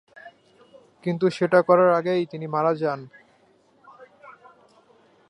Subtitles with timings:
[1.03, 2.99] কিন্তু সেটা করার আগেই তিনি মারা যান।